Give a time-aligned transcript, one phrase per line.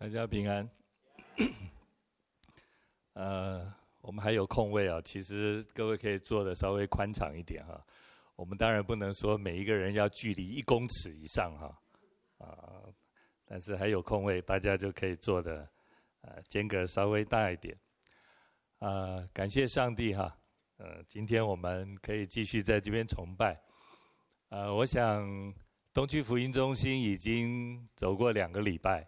[0.00, 0.66] 大家平安。
[3.12, 7.78] 呃，我们还有空位啊，其实各位可以坐的稍微宽敞一点哈。
[8.34, 11.78] 我们当然不能说每一个人要距离一公尺以上哈，
[12.38, 12.80] 啊，
[13.44, 15.68] 但是还有空位，大家就可以坐的，
[16.22, 17.78] 呃，间隔稍微大一点。
[18.78, 20.34] 啊，感谢上帝哈，
[20.78, 23.60] 呃，今天我们可以继续在这边崇拜。
[24.48, 25.54] 呃，我想
[25.92, 29.06] 东区福音中心已经走过两个礼拜。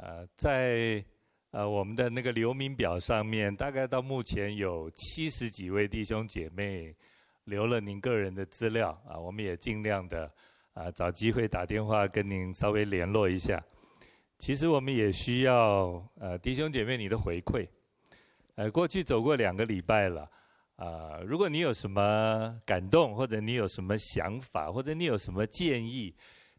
[0.00, 1.04] 呃，在
[1.50, 6.94] 呃我们的那个留名表上面，大概到目前有七十几位弟兄姐妹
[7.42, 10.32] 留了您个人的资料啊，我们也尽量的
[10.72, 13.60] 啊找机会打电话跟您稍微联络一下。
[14.38, 17.66] 其实我们也需要呃弟兄姐妹你的回馈。
[18.54, 20.30] 呃，过去走过两个礼拜了
[20.76, 26.14] 啊，如果你有什么感动，或者你有什么想法，或者你有什么建议，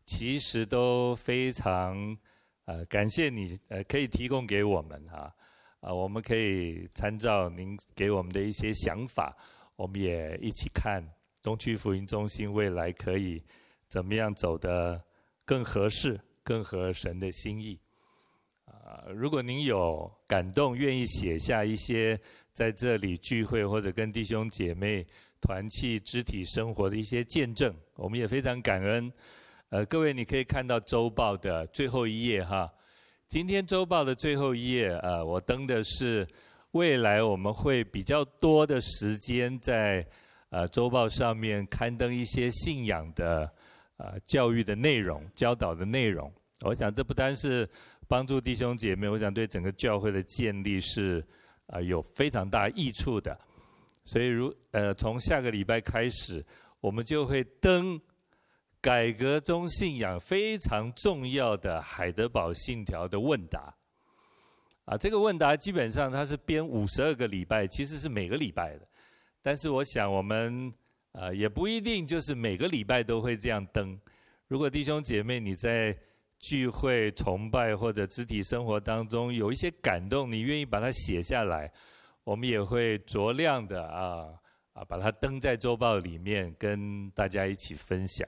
[0.06, 2.18] 其实都非常。
[2.70, 5.34] 呃，感谢你，呃，可以提供给我们哈，
[5.80, 9.36] 啊、我们可以参照您给我们的一些想法，
[9.76, 11.04] 我们也一起看
[11.42, 13.44] 东区福音中心未来可以
[13.88, 15.04] 怎么样走得
[15.46, 17.76] 更合适、更合神的心意。
[18.66, 22.16] 啊、如果您有感动，愿意写下一些
[22.54, 25.04] 在这里聚会或者跟弟兄姐妹
[25.42, 29.12] 团契肢体生活的一些见证，我们也非常感恩。
[29.72, 32.68] 呃，各位，你可以看到周报的最后一页哈。
[33.28, 36.26] 今天周报的最后一页，呃，我登的是
[36.72, 40.04] 未来我们会比较多的时间在
[40.50, 43.48] 呃周报上面刊登一些信仰的
[43.98, 46.34] 呃教育的内容、教导的内容。
[46.62, 47.70] 我想这不单是
[48.08, 51.24] 帮助弟兄姐妹，我想对整个教会的建立是
[51.68, 53.40] 呃有非常大益处的。
[54.04, 56.44] 所以如呃从下个礼拜开始，
[56.82, 58.02] 我们就会登。
[58.82, 63.76] 改革中信仰非常重要的海德堡信条的问答，
[64.86, 68.88] 啊，这个问答基本上它是编五十二个礼拜，其实是每个礼拜的。
[69.42, 70.74] 但是我想我们
[71.12, 74.00] 啊也不一定就是每个礼拜都会这样登。
[74.48, 75.94] 如果弟兄姐妹你在
[76.40, 81.70] 聚会、崇拜或者肢体生活当中有一些感动，你愿意把它写下来，
[82.24, 84.28] 我们也会酌量的啊
[84.72, 88.26] 啊把它登在周报里面，跟大家一起分享。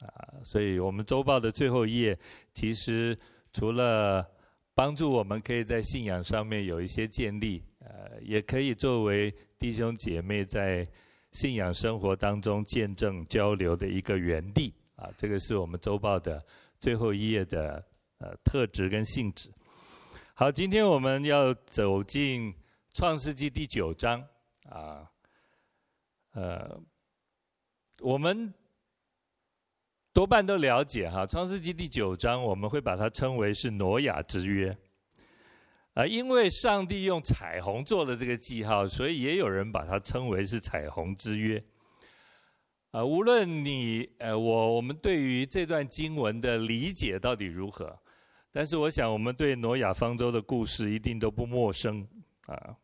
[0.00, 2.18] 啊，所以我们周报的最后一页，
[2.52, 3.16] 其实
[3.52, 4.26] 除了
[4.74, 10.86] 帮助我们可以在信仰上面有一些建立，呃，也可以作为弟兄姐妹在
[11.30, 14.74] 信仰生活当中见证交流的一个园地。
[14.96, 16.44] 啊，这个是我们周报的
[16.78, 17.82] 最后一页的
[18.18, 19.48] 呃特质跟性质。
[20.34, 22.52] 好，今天我们要走进
[22.92, 24.20] 创世纪第九章
[24.68, 25.08] 啊，
[26.32, 26.78] 呃，
[28.00, 28.52] 我们。
[30.14, 34.74] 多半都了解哈，《创世纪》第九章我们会把它称为是挪亚之约，
[35.94, 41.60] 啊，因为上帝用彩虹做了这个记号，所以也有人把它称为是彩虹之约。
[42.92, 47.98] 啊，无论你呃我我们对于这段经文的理解到底如何，
[48.52, 52.06] 但是我想我们对挪亚方舟的故事一定都不陌生
[52.46, 52.76] 啊。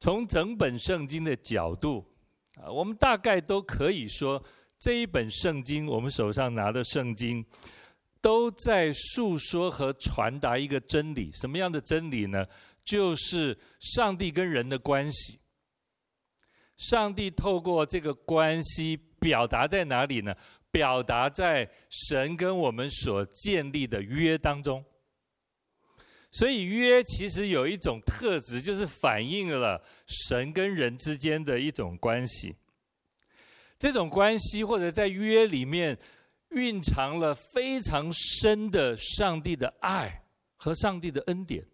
[0.00, 2.04] 从整本圣经的角度
[2.60, 4.42] 啊，我们大概都可以说。
[4.78, 7.44] 这一本圣经，我们手上拿的圣经，
[8.20, 11.30] 都在诉说和传达一个真理。
[11.32, 12.46] 什么样的真理呢？
[12.84, 15.38] 就是上帝跟人的关系。
[16.76, 20.34] 上帝透过这个关系表达在哪里呢？
[20.70, 24.84] 表达在神跟我们所建立的约当中。
[26.30, 32.54] 所以约其实有一种特质，就是反映了神跟人之间的一种关系。
[33.78, 35.96] 这种关系，或者在约里面
[36.50, 40.24] 蕴藏了非常深的上帝的爱
[40.56, 41.64] 和上帝的恩典。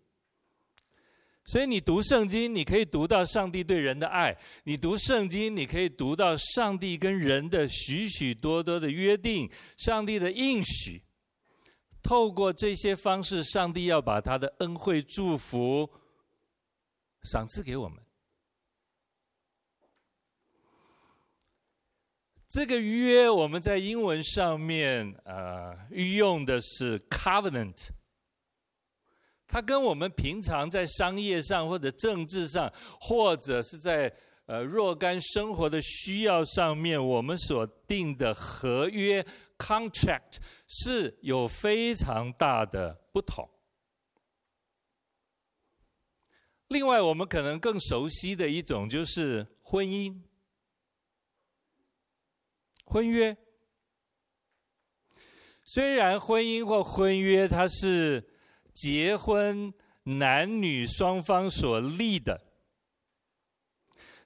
[1.47, 4.35] 所以你读圣经，你可以读到上帝对人的爱；
[4.65, 11.03] 你读圣经，你可以读到上帝跟人的许许多多的约定、上帝的应许。
[12.03, 15.91] 透过这些方式，上帝要把他的恩惠、祝福
[17.23, 18.04] 赏赐给我们。
[22.55, 27.89] 这个约我们在英文上面呃运用的是 covenant，
[29.49, 34.15] 它跟我们平常在商业上或者政治上，或者是在
[34.47, 39.21] 呃若干生活的需要上面，我们所定的合约
[39.59, 40.37] contract
[40.69, 43.51] 是有非常大的不同。
[46.69, 50.17] 另外，我们可能更熟悉的一种就是婚姻。
[52.95, 53.37] 婚约，
[55.65, 58.25] 虽然婚姻或婚约它是
[58.73, 59.75] 结婚
[60.05, 62.41] 男女双方所立的，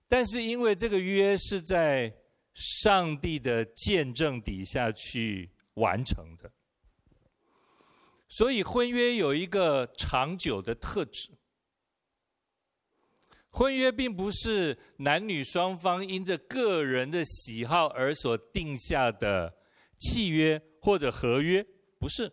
[0.06, 2.15] 但是因为这个约是在
[2.53, 6.53] 上帝的见证底下去完成的，
[8.29, 11.38] 所以婚约有一个长久的特质。
[13.50, 19.52] 婚约并不是男女双方因着个人的喜好而所定下的
[19.98, 21.64] 契约或者合约，
[21.98, 22.32] 不是。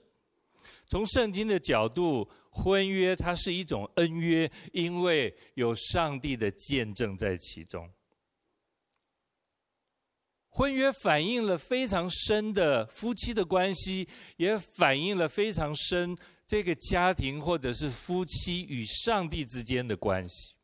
[0.87, 7.89] 从圣经的角度，婚约它是一种恩约，因为有上帝的见证在其中。
[10.49, 14.07] 婚约反映了非常深的夫妻的关系，
[14.37, 16.15] 也反映了非常深
[16.45, 20.54] 这个家庭或者是夫妻与上帝之间的关系。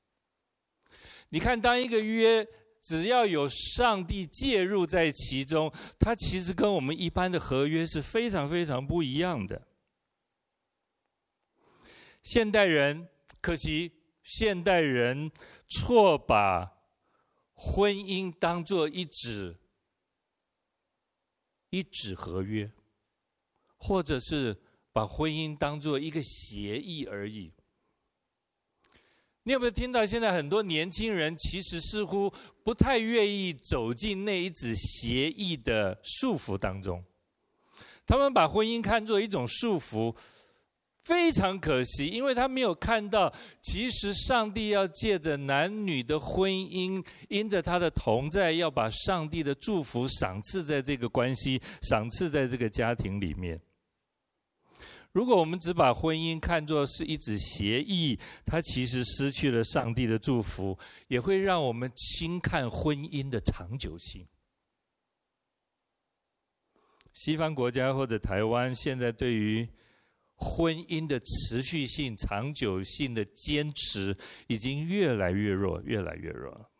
[1.33, 2.45] 你看，当一个约
[2.81, 9.65] 只要有上帝介入在其中，它其实跟我们一般的合约是非常非常不一样的。
[12.21, 13.07] 现代人，
[13.39, 13.93] 可惜
[14.23, 15.31] 现代人
[15.69, 16.69] 错把
[17.53, 19.55] 婚姻当作一纸
[21.69, 22.69] 一纸合约，
[23.77, 24.61] 或者是
[24.91, 27.53] 把婚姻当做一个协议而已。
[29.43, 30.05] 你有没有听到？
[30.05, 32.31] 现在很多年轻人其实似乎
[32.63, 37.03] 不太愿意走进那一纸协议的束缚当中，
[38.05, 40.15] 他们把婚姻看作一种束缚，
[41.03, 53.59] 非常可惜，因为他没有看到，其实上帝要借着男女的婚姻，因着他的同在，要把上帝的祝福赏赐在这个关系，赏赐在这个家庭里面。
[55.13, 60.77] 如果我们只把婚姻看作是一纸协议，它其实失去了上帝的祝福，
[61.07, 64.25] 也会让我们轻看婚姻的长久性。
[67.13, 69.67] 西方国家或者台湾现在对于
[70.35, 74.17] 婚姻的持续性、长久性的坚持，
[74.47, 76.70] 已经越来越弱，越来越弱了。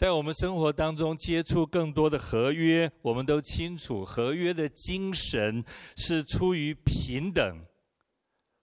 [0.00, 5.62] 在我们生活当中接触更多的合约，我们都清楚，合约的精神
[5.94, 7.62] 是出于平等、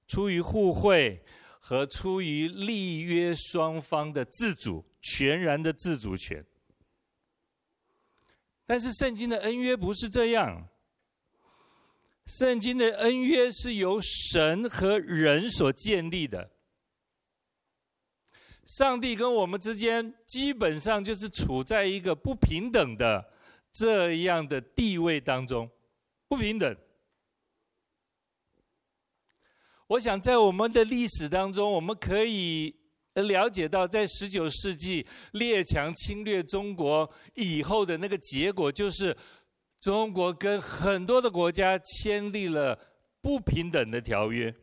[0.08, 1.24] 出于互惠
[1.60, 6.44] 和出于立约双方的自主、全然的自主权。
[8.66, 10.68] 但是圣经的恩约不是这样，
[12.26, 16.50] 圣经的恩约是由神和人所建立的。
[18.68, 23.26] 上帝跟我们之间基本上就是处在一个不平等的
[23.72, 25.70] 这样的地位当中，
[26.28, 26.78] 不平等。
[29.88, 32.76] 我想在我们的历史当中，我们可以
[33.14, 39.16] 了解到，在十九世纪列强侵略中国以后的那个结果，就是
[39.80, 42.78] 中国跟很多的国家签订了
[43.22, 44.54] 不平等的条约。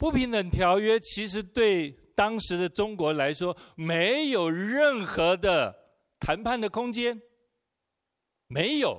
[0.00, 5.76] 不平等条约其实对当时的中国来说，没有任何的
[6.18, 7.20] 谈判的空间，
[8.46, 8.98] 没有。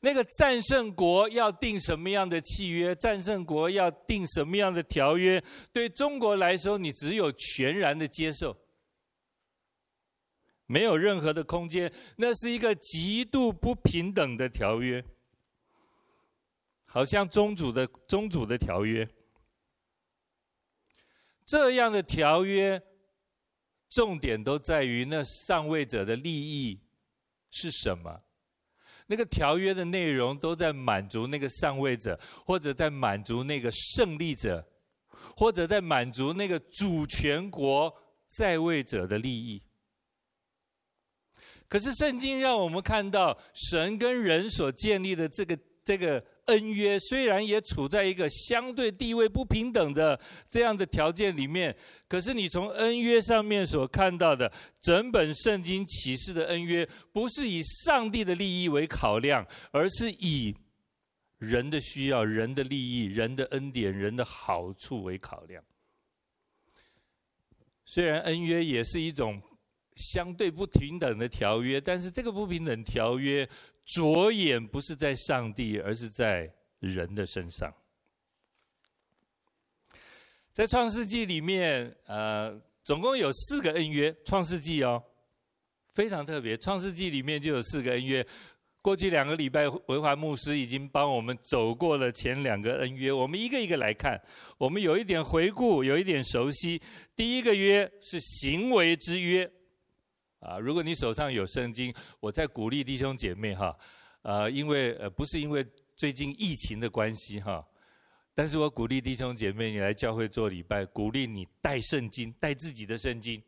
[0.00, 5.40] 那个战胜国要订什么样的契约，战胜国要订什么样的条约，
[5.72, 8.56] 对中国来说，你只有全然的接受，
[10.66, 11.92] 没有任何的空间。
[12.16, 15.02] 那是一个极度不平等的条约，
[16.94, 19.04] 好像宗主的宗主的条约。
[21.44, 22.80] 这样的条约，
[23.90, 26.80] 重点都在于那上位者的利益
[27.50, 28.22] 是什么？
[29.08, 34.64] 那个条约的内容都在满足那个上位者，或者在满足那个胜利者，
[35.36, 37.92] 或者在满足那个主权国
[38.28, 39.60] 在位者的利益。
[41.66, 46.24] 可是圣经让我们看到，神跟人所建立的这个这个。
[46.46, 51.74] 恩约虽然也处在一个相对地位不平等的这样的条件里面，
[52.06, 60.54] 可是你从恩约上面所看到的整本圣经启示的恩约，不是以上帝的利益为考量，而是以
[61.38, 65.62] 人的需要、人的利益、人的恩典、人的好处为考量。
[67.86, 69.40] 虽然恩约也是一种
[69.96, 73.48] 相对不平等的条约，但是这个不平等条约。
[73.84, 76.50] 着眼不是在上帝，而是在
[76.80, 77.72] 人的身上。
[80.52, 84.14] 在创世纪里面，呃，总共有四个恩约。
[84.24, 85.02] 创世纪哦，
[85.94, 86.56] 非常特别。
[86.56, 88.24] 创世纪里面就有四个恩约，
[88.80, 94.20] 过去两个礼拜，维华牧师已经帮我们走过了前两个恩约，我们一个一个来看，
[94.56, 96.80] 我们有一点回顾，有一点熟悉。
[97.16, 99.50] 第一个约是行为之约，
[100.44, 103.74] 啊，如果你手上有圣经，我在鼓励弟兄姐妹哈，
[104.22, 107.66] 呃，因为呃不是因为最近疫情的关系哈，
[108.34, 113.42] 但是我鼓励弟兄姐妹，你来教会做礼拜，鼓励你带圣经，带自己的圣经，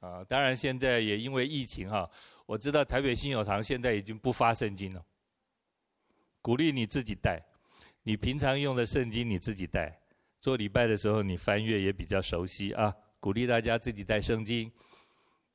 [0.00, 2.10] 啊，当然现在也因为疫情哈。
[2.46, 5.04] 我知道台北新友堂现在已经不发圣经了，
[6.40, 7.44] 鼓励你自己带，
[8.04, 10.00] 你平常用的圣经你自己带，
[10.40, 12.94] 做礼拜的时候你翻阅也比较熟悉啊。
[13.18, 14.70] 鼓励大家自己带圣经，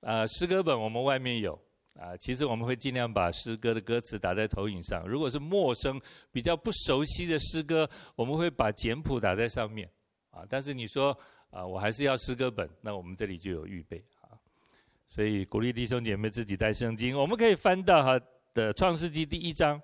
[0.01, 1.53] 啊，诗歌本我们外面有
[1.95, 2.15] 啊。
[2.17, 9.89] 其实我们会尽量把诗歌的歌词打在投影上，如果是陌生、比较不熟悉的诗歌，我们会把简谱打在上面
[10.31, 10.43] 啊。
[10.49, 11.17] 但是你说
[11.49, 14.33] 啊，我还是要诗歌本，那我们这里就有预备啊。
[15.07, 18.19] 所以鼓励弟兄姐妹自己带圣经，我们可以翻到哈
[18.53, 19.81] 的创世纪第一章。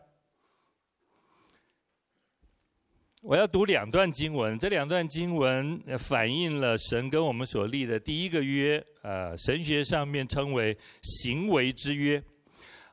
[3.23, 12.23] 我要读两段经文，这两段经文反映了神跟我们所立的第一个约，呃，神学上面称为行为之约。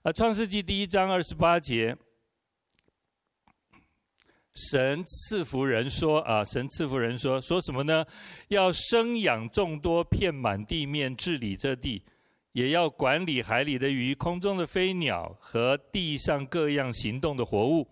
[0.02, 1.94] 啊，创世纪第一章二十八节，
[4.54, 8.02] 神赐福人说啊，神赐福人说，说什么呢？
[8.48, 12.02] 要生养众多，遍满地面，治理这地。
[12.52, 17.86] 也要管理海里的鱼、空中的飞鸟和地上各样行动的活物。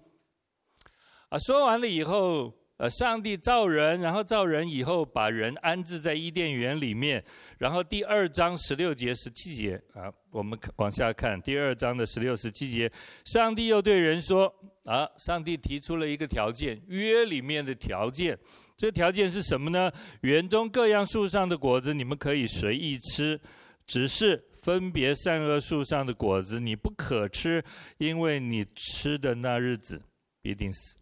[1.33, 7.25] 啊，说完了以后，呃，上帝造人，然后造人以后，把人安置在伊甸园里面。
[7.57, 12.93] 然后第二章十六节、十七节啊，我们往下看第二章的十六、十七节，
[13.25, 18.39] 上帝又对人说：啊，上帝提出了一个条件，约里面的条件。
[18.77, 19.91] 这条件是什么呢？
[20.21, 23.41] 园中各样树上的果子，你们可以随意吃，
[23.87, 24.45] 只是。
[24.63, 27.65] 分别善恶树上的果子，你不可吃，
[27.99, 30.01] 因为你吃的那日子
[30.41, 31.02] 必定死。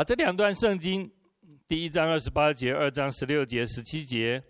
[0.00, 1.12] 好，这两段圣经，
[1.68, 4.42] 第一章二十八节，二章十六节、十七节，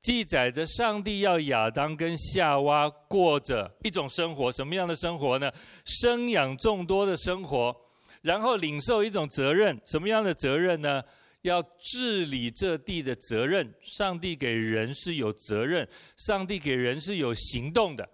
[0.00, 5.50] 记载着上帝要亚当跟夏娃过着一种生活，什么样的生活呢？
[5.84, 7.74] 生养众多的生活，
[8.22, 11.02] 然后领受一种责任，什么样的责任呢？
[11.42, 18.08] 要治理这地的责任，上帝给人是有责任，上帝给人是有行动的。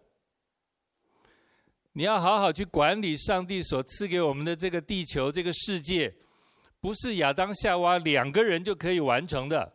[1.92, 6.10] 你要好好去管理上帝所赐给我们的这个地球、这个世界，
[6.80, 9.72] 不是亚当夏娃两个人就可以完成的。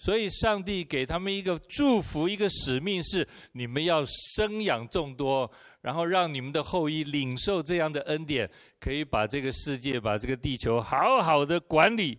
[0.00, 4.04] 所以，上帝给他们一个祝福，一个使命是：你们要
[4.36, 12.16] 生养众多，然后让你们的后裔领受这样的恩典，可以把这个世界、把这个地球好好的管理。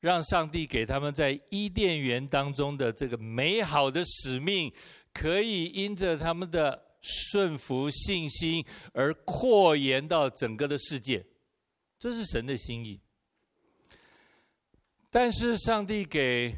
[0.00, 4.70] 让上帝给他们在伊甸园当中的这个美好的使命，
[5.14, 11.24] 可以因着他们的顺服信心而扩延到整个的世界，
[12.06, 13.00] 这是神的心意。
[15.10, 16.56] 但是上帝给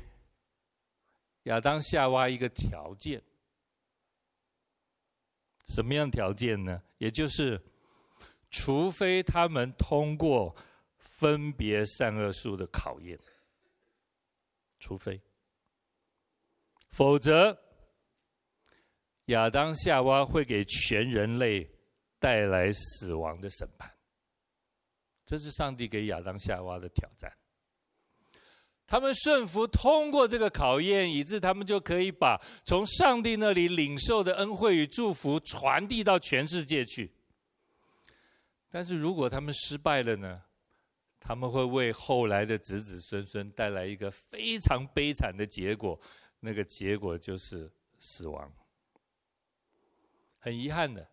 [1.44, 3.22] 亚当夏娃一个条件，
[5.68, 6.82] 什么样条件呢？
[6.98, 7.58] 也就是，
[8.50, 10.54] 除非他们通过
[10.98, 13.18] 分别善恶树的考验。
[14.78, 15.18] 除非，
[16.90, 17.58] 否则，
[19.26, 21.66] 亚当夏娃会给全人类
[22.18, 23.90] 带来死亡的审判。
[25.28, 27.30] 这是上帝给亚当夏娃的挑战。
[28.86, 37.12] 他们顺服通过这个考验，以致他们就可以把从上帝那里领受的恩惠与祝福传递到全世界去。
[38.70, 40.42] 但是如果他们失败了呢？
[41.20, 46.00] 他们会为后来的子子孙孙带来一个非常悲惨的结果，
[46.40, 47.70] 那个结果就是
[48.00, 48.50] 死亡。
[50.38, 51.06] 很遗憾的，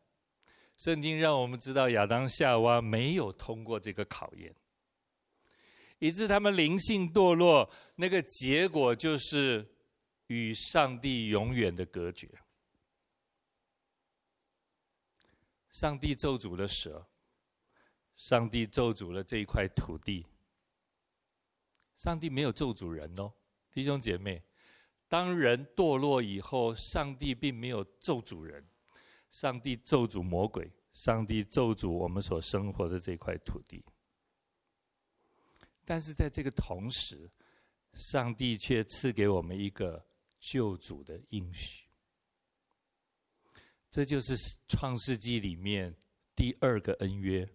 [0.78, 4.56] 圣经让我们知道亚当夏娃没有通过这个考验，
[6.00, 9.68] 以致他们灵性堕落，那个结果就是
[10.28, 12.30] 与上帝永远的隔绝。
[15.72, 17.08] 上帝咒诅了蛇。
[18.16, 20.26] 上帝咒诅了这一块土地。
[21.98, 23.30] 上帝没有咒诅人哦，
[23.74, 24.42] 弟兄姐妹，
[25.10, 28.66] 当人堕落以后，上帝并没有咒诅人，
[29.36, 33.84] 上帝咒诅魔鬼，上帝咒诅我们所生活的这块土地。
[35.84, 37.30] 但是在这个同时，
[37.96, 40.02] 上帝却赐给我们一个
[40.40, 41.86] 救主的应许，
[43.92, 44.38] 这就是
[44.70, 45.94] 创世纪里面
[46.34, 47.46] 第二个恩约。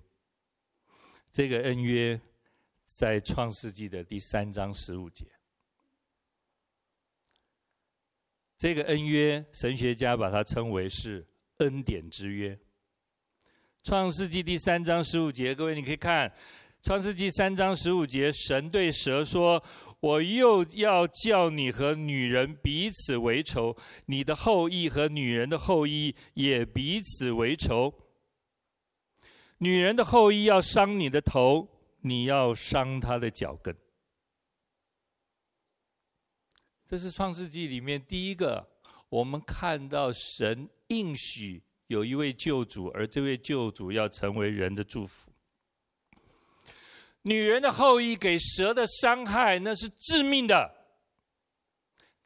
[1.32, 2.20] 这个恩约
[2.84, 5.24] 在创世纪的第三章十五节。
[8.58, 11.26] 这个恩约，神学家把它称为是
[11.60, 12.58] 恩典之约。
[13.82, 16.30] 创世纪第三章十五节，各位你可以看，
[16.82, 19.62] 创世纪三章十五节，神对蛇说
[20.00, 23.74] ：“我又要叫你和女人彼此为仇，
[24.06, 27.92] 你的后裔和女人的后裔也彼此为仇。
[29.58, 31.66] 女人的后裔要伤你的头，
[32.00, 33.74] 你要伤她的脚跟。”
[36.86, 38.68] 这是创世纪里面第一个，
[39.08, 45.32] 我们看到神应许有一位救主，而这位救主要成为人的祝福。
[47.22, 50.70] 女人的后裔给蛇的伤害，那是致命的。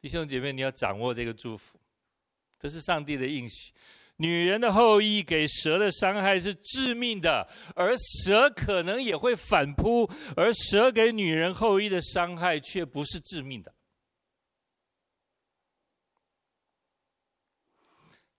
[0.01, 1.79] 弟兄姐妹，你要掌握这个祝福，
[2.59, 3.73] 这是上帝的应许。
[4.17, 7.45] 女人的后裔给蛇的伤害是致命的，
[7.75, 13.73] 而蛇可能也会反扑，而蛇给女人后裔的伤害却不是致命的。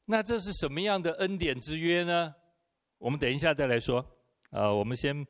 [0.07, 2.35] 那这是什么样的恩典之约呢？
[2.99, 4.05] 我们等一下再来说。
[4.51, 5.27] 啊，我们先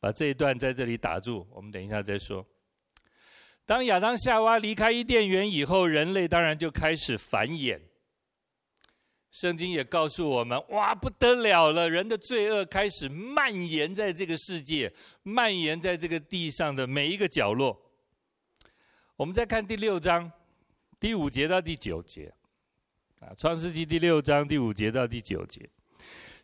[0.00, 2.44] 把这一段在这里打住，我们等一下再说。
[3.66, 7.80] 当亚当夏娃离开伊甸园以后，人类当然就开始繁衍。
[9.30, 17.78] 圣经也告诉我们，哇，不得了了，人的罪恶开始蔓延在这个世界，蔓延在这个地上的每一个角落。
[19.16, 20.30] 我们再看第六章
[20.98, 22.32] 第五节到第九节。
[23.36, 25.68] 创世纪第六章第五节到第九节，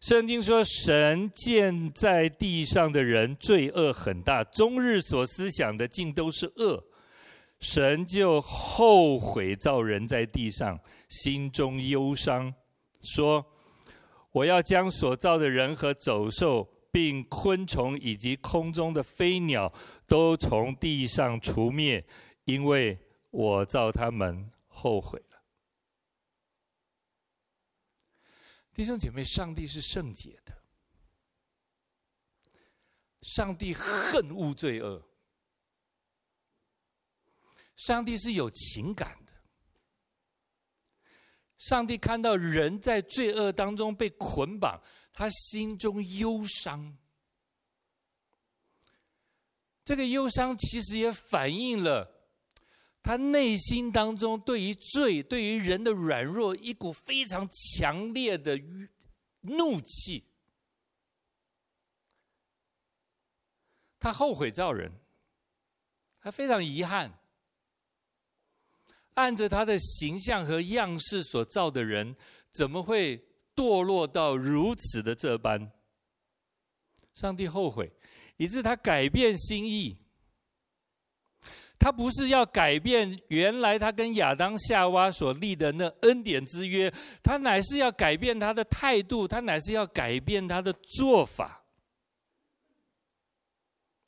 [0.00, 6.82] 圣经说：“神见在地上的人罪恶很大，终日所思想的尽都是恶，
[7.60, 12.52] 神就后悔造人在地上，心中忧伤，
[13.02, 13.44] 说：
[14.32, 19.72] 我要将所造的人和走兽，并昆虫以及空中的飞鸟，
[20.08, 22.04] 都从地上除灭，
[22.44, 22.98] 因为
[23.30, 25.20] 我造他们后悔。”
[28.80, 30.58] 弟兄姐妹，上帝是圣洁的，
[33.20, 35.06] 上帝恨恶罪恶，
[37.76, 39.34] 上帝是有情感的。
[41.58, 46.96] 上帝看到人在罪恶当中被捆绑，他心中忧伤。
[49.84, 52.19] 这个忧伤其实也反映了。
[53.02, 58.60] 他内心当中对于罪、对于人的软弱，一股非常强烈的
[59.40, 60.24] 怒气。
[63.98, 64.92] 他后悔造人，
[66.20, 67.18] 他非常遗憾，
[69.14, 72.14] 按着他的形象和样式所造的人，
[72.50, 73.18] 怎么会
[73.54, 75.72] 堕落到如此的这般？
[77.14, 77.92] 上帝后悔，
[78.36, 79.98] 以致他改变心意。
[81.80, 91.64] 他不是要改变原来他跟亚当夏娃所立的那恩典之约，他乃是要改变他的态度，他乃是要改变他的做法。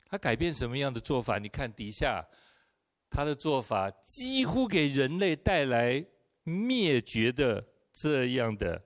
[0.05, 1.39] 他改变什么样的做法？
[1.39, 2.23] 你看底下，
[3.09, 6.05] 他的做法几乎给人类带来
[6.43, 8.79] 灭绝的这样的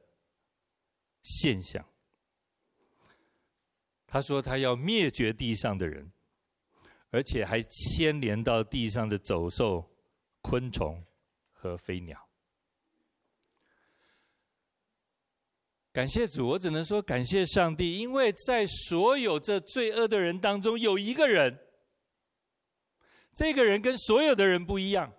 [1.23, 1.85] 现象。
[4.07, 6.09] 他说他要灭绝地上的人。
[7.09, 9.89] 而且还牵连到地上的走兽、
[10.41, 11.03] 昆虫
[11.51, 12.17] 和飞鸟。
[15.93, 21.59] 感谢主，我只能说感谢上帝，因为在所有这罪恶的人当中，有一个人，
[23.33, 25.13] 这个人跟所有的人不一样。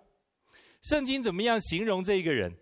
[0.81, 2.57] 圣经怎么样形容这个人？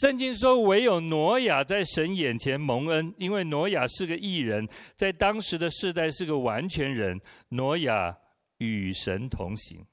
[0.00, 7.20] 圣经说：“唯有挪亚在神眼前蒙恩，因为挪亚是个义人，在当时的世代是个完全人。
[7.48, 8.16] 挪亚
[8.58, 9.84] 与神同行。”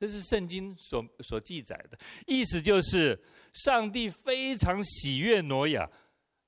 [0.00, 3.16] 这是圣经所所记载的意思，就是
[3.52, 5.88] 上帝非常喜悦挪亚。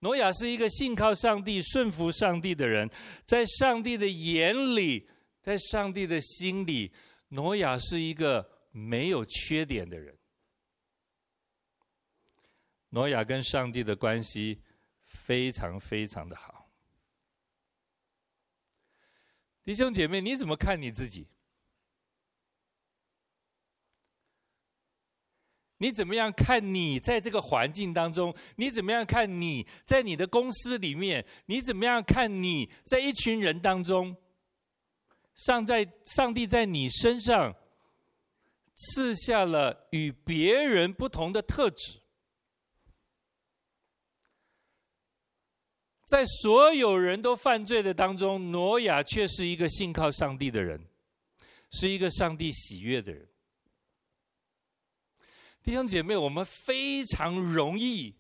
[0.00, 2.90] 挪亚是一个信靠上帝、顺服上帝的人，
[3.26, 5.08] 在上帝的眼里，
[5.40, 6.92] 在上帝的心里，
[7.28, 10.17] 挪亚是一个没有缺点的人。
[12.90, 14.62] 挪亚跟上帝的关系
[15.04, 16.70] 非常非常的好。
[19.64, 21.28] 弟兄姐妹，你怎么看你自己？
[25.80, 28.34] 你怎么样看你在这个环境当中？
[28.56, 31.24] 你怎么样看你在你的公司里面？
[31.46, 34.16] 你怎么样看你在一群人当中？
[35.34, 37.54] 上在上帝在你身上
[38.74, 42.00] 赐下了与别人不同的特质。
[46.08, 50.80] 在所有人都犯罪的当中，挪亚却是一个信靠上帝的人，
[51.70, 53.28] 是一个上帝喜悦的人。
[55.62, 58.16] 弟兄姐妹，我们非常容易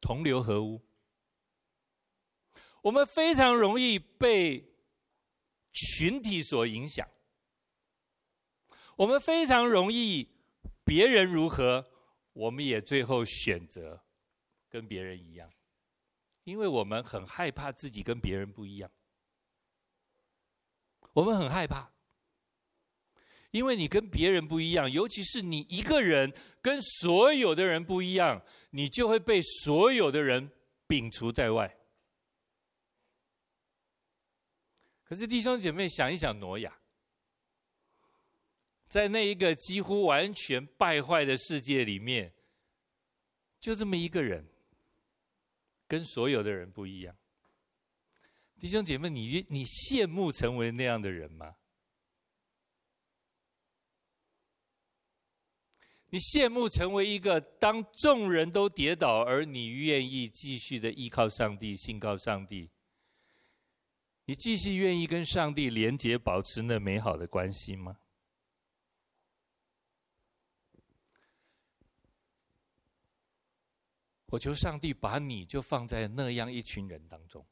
[0.00, 0.80] 同流合污，
[2.80, 4.72] 我们非常容易被
[5.74, 7.06] 群体所影响，
[8.96, 10.26] 我们非常容易
[10.82, 11.86] 别人如何，
[12.32, 14.02] 我们也最后选择
[14.70, 15.52] 跟别人一样，
[16.50, 18.90] 因为我们很害怕自己跟别人不一样，
[21.12, 21.92] 我们很害怕。
[23.52, 30.50] 因为你跟别人不一样，尤其是你一个人跟所有的人不一样，你就会被所有的人
[30.88, 31.78] 摒除在外。
[35.04, 36.78] 可是弟兄姐妹，想一想挪亚，
[38.86, 42.32] 在那一个几乎完全败坏的世界里面，
[43.58, 44.48] 就这么一个人，
[45.90, 47.16] 跟所有的人不一样。
[48.60, 51.56] 弟兄姐妹，你你羡慕成为那样的人吗？
[56.10, 62.70] 你羡慕成为一个当众人都跌倒，而你愿意继续的依靠上帝、信靠上帝，
[64.26, 67.99] 你继续愿意跟上帝连结、保持那美好的关系吗？
[74.30, 77.46] 我求上帝把你就放在那样一群人当中，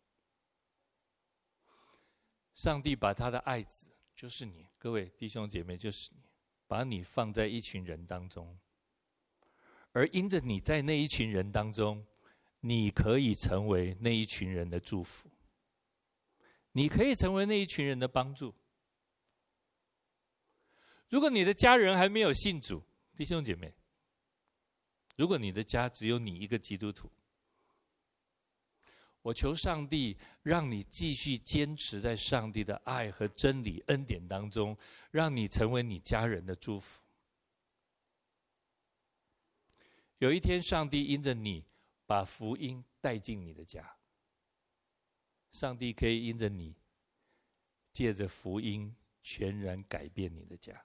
[2.54, 6.22] 上帝把他的爱子，就是你，各位弟兄姐妹，就是你。
[6.68, 8.60] 把你放在一群人当中，
[9.92, 12.06] 而因着你在那一群人当中，
[12.60, 15.30] 你可以成为那一群人的祝福，
[16.72, 18.54] 你可以成为那一群人的帮助。
[21.08, 22.82] 如果你的家人还没有信主，
[23.16, 23.74] 弟兄姐妹，
[25.18, 27.10] 如果你的家只有你一个基督徒，
[29.20, 34.78] 我求上帝让你继续坚持在上帝的爱和真理恩典当中，
[35.10, 37.02] 让你成为你家人的祝福。
[40.18, 41.64] 有一天，上帝因着你
[42.06, 43.96] 把福音带进你的家，
[45.50, 46.76] 上帝可以因着你
[47.90, 50.80] 借着福音全然改变你的家。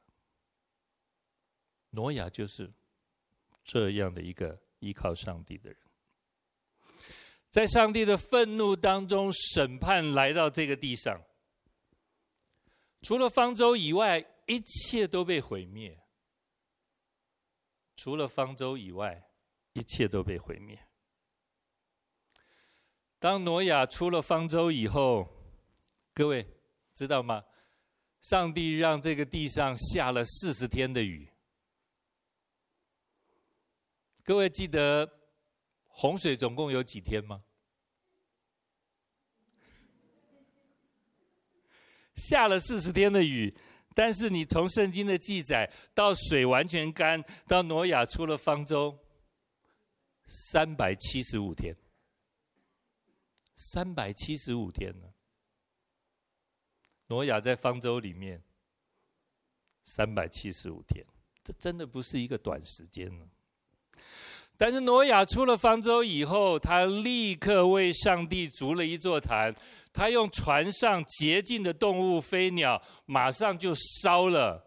[1.92, 2.74] 挪亚就是
[3.64, 5.78] 这样的一个依靠上帝的人。
[7.50, 11.22] 在上帝的愤怒当中，审判来到这个地上。
[13.02, 16.00] 除了方舟以外，一切都被毁灭。
[17.96, 19.30] 除了方舟以外，
[19.74, 20.78] 一切都被毁灭。
[23.20, 25.28] 当挪亚出了方舟以后，
[26.14, 26.46] 各位
[26.94, 27.44] 知道吗？
[28.22, 31.30] 上帝让这个地上下了四十天的雨。
[34.24, 35.20] 各位记得。
[35.96, 37.44] 洪水总共有几天吗？
[42.16, 43.56] 下了四十天的雨，
[43.94, 48.98] 但是你从圣经的记载到水完全干，到挪亚出了方舟，
[50.26, 51.78] 三百七十五天，
[53.56, 55.14] 三百七十五天呢。
[57.06, 58.44] 挪亚在方舟里面
[59.84, 61.06] 三百七十五天，
[61.44, 63.30] 这真的不是一个短时间呢。
[64.56, 69.54] 但是挪亚出了方舟以后，他立刻为上帝筑了一座坛。
[69.92, 74.66] 他用船上洁净的动物、飞鸟，马上就烧了，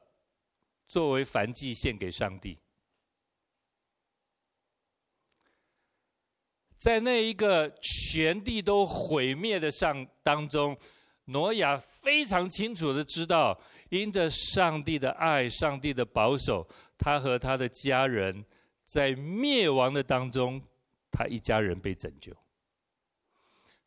[0.86, 2.58] 作为燔祭献给上帝。
[6.78, 10.76] 在那一个全地都毁灭的上当中，
[11.24, 18.44] 挪亚非常清楚的知道，因着上帝的爱、上帝的保守，他和他的家人。
[18.86, 20.62] 在灭亡的当中，
[21.10, 22.34] 他一家人被拯救。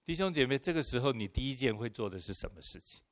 [0.06, 3.04] 弟兄姐妹，这个时候你第一件会做的是什么事情？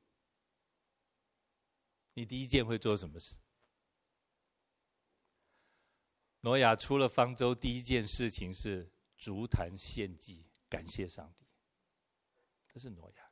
[2.13, 3.38] 你第一件会做什么事？
[6.41, 11.45] 挪亚出了方舟，第一件事情是筑坛献祭，感谢上帝。
[12.67, 13.32] 这是挪亚，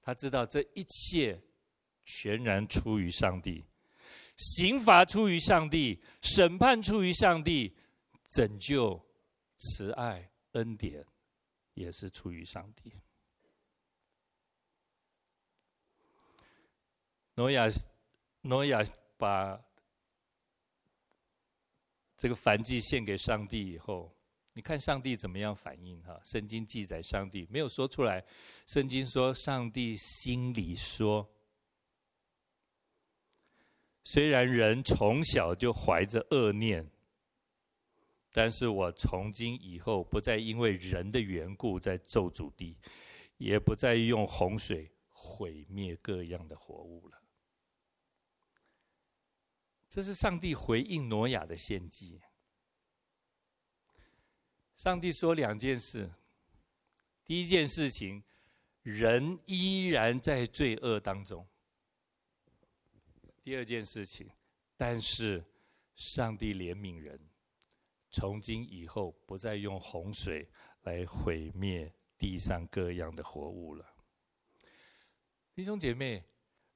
[0.00, 1.42] 他知道这一切
[2.04, 3.64] 全然出于上帝。
[4.40, 7.76] 刑罚出于上帝，审判出于上帝，
[8.30, 8.98] 拯救、
[9.58, 11.04] 慈爱、恩典
[11.74, 12.90] 也是出于上帝。
[17.34, 17.68] 挪亚，
[18.40, 18.82] 挪亚
[19.18, 19.62] 把
[22.16, 24.10] 这个燔祭献给上帝以后，
[24.54, 26.02] 你看上帝怎么样反应？
[26.02, 28.24] 哈，圣经记载上帝没有说出来，
[28.66, 31.30] 圣经说上帝心里说。
[34.04, 36.90] 虽然人从小就怀着恶念，
[38.32, 42.76] 但是我从今以后不再因为人的缘故在咒诅地，
[43.36, 47.22] 也不再用洪水毁灭各样的活物了。
[49.88, 52.20] 这是上帝回应挪亚的献祭。
[54.76, 56.10] 上帝说两件事：
[57.24, 58.22] 第一件事情，
[58.82, 61.44] 人依然在罪恶当中；
[63.50, 64.30] 第二件事情，
[64.76, 65.44] 但是
[65.96, 67.18] 上帝怜悯人，
[68.08, 70.48] 从今以后不再用洪水
[70.82, 73.84] 来毁灭地上各样的活物了。
[75.52, 76.24] 弟兄姐妹，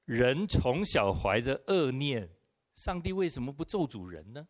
[0.03, 2.29] 人从小怀着恶念。
[2.73, 4.45] 上帝为什么不咒诅人呢？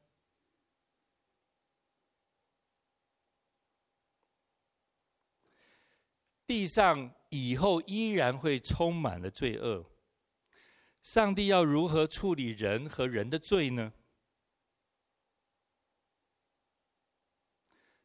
[6.47, 9.85] 地上以后依然会充满了罪恶，
[11.05, 13.93] 上帝要如何处理人和人的罪呢？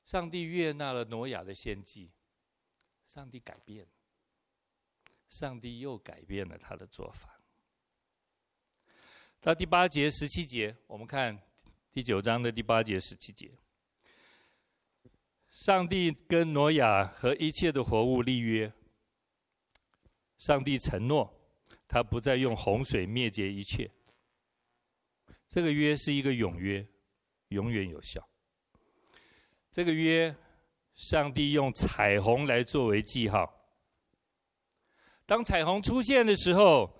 [0.05, 2.13] 上帝悦纳了挪亚的献祭，
[3.07, 3.89] 上帝改变，
[5.31, 7.41] 上帝又改变了他的做法。
[9.41, 11.41] 到第八节、十七节，我们看
[11.91, 13.51] 第九章的第八节、十七节。
[15.49, 18.71] 上帝跟挪亚和一切的活物立约。
[20.37, 21.40] 上帝承诺，
[21.91, 23.91] 他不再用洪水灭绝一切。
[25.49, 26.87] 这个约是一个永约，
[27.49, 28.25] 永远有效。
[29.73, 30.33] 这个约，
[30.95, 33.53] 上帝用彩虹来作为记号。
[35.27, 36.97] 当彩虹出现的时候，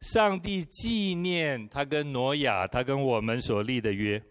[0.00, 4.22] 上帝纪念他跟挪亚，他跟我们所立的约。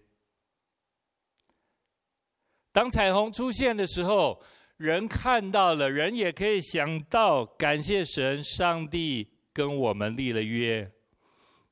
[2.71, 4.41] 当彩虹出现的时候，
[4.77, 9.27] 人看到了，人也可以想到，感谢神，上帝
[9.59, 10.89] 跟我们立了约，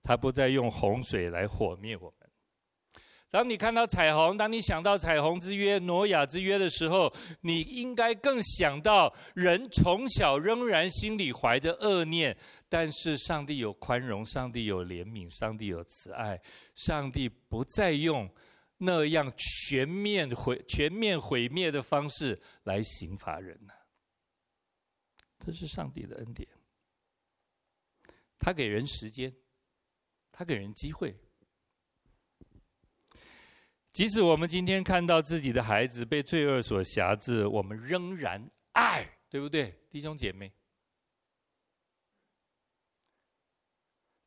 [0.03, 2.29] 他不再用洪水来火灭我们。
[3.29, 12.35] 当你看到彩虹，当你想到彩虹之约、挪亚之约的时候，你应该更想到，人从小仍然心里怀着恶念，
[12.67, 16.37] 但是上帝有宽容，上帝有怜悯，上帝有慈爱，
[16.75, 18.29] 上帝不再用
[18.77, 23.73] 那样全面毁、全面毁灭的方式来刑罚人了。
[25.39, 26.47] 这是上帝的恩典，
[28.39, 29.35] 他给人时间，
[30.31, 31.15] 他给人机会。
[33.91, 40.53] 即使我们今天看到自己的孩子被罪恶所辖制，我们仍然爱，对不对，弟兄姐妹？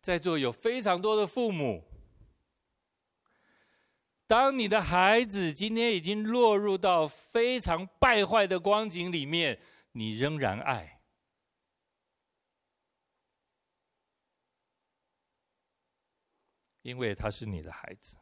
[0.01, 1.85] 在座有非常多的父母，
[4.27, 9.61] 当你的孩子今天已经落入到非常败坏的光景里面，
[9.92, 11.00] 你仍然爱，
[16.83, 18.16] 因为他是你的孩子。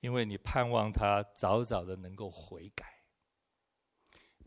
[0.00, 3.04] 因为你盼望他早早的能够悔改，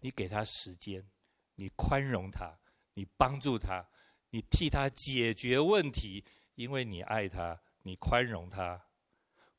[0.02, 1.10] 你给他时间，
[1.56, 2.60] 你宽容他，
[2.94, 3.88] 你帮助他，
[4.32, 8.86] 你替他解决问题，因为你爱他，你宽容他，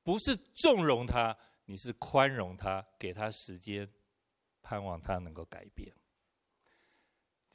[0.02, 3.90] 不是纵容他，你是宽容他，给他时间，
[4.60, 5.96] 盼望他能够改变。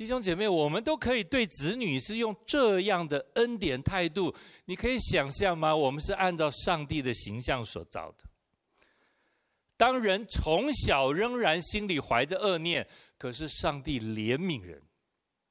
[0.01, 4.35] 弟兄姐妹，我们都可以对子女是用这样的恩典态度，
[4.65, 5.75] 你可以想象吗？
[5.75, 8.23] 我们是按照上帝的形象所造的。
[9.77, 12.87] 当人从小仍然心里怀着恶念，
[13.19, 14.81] 可是上帝怜悯人，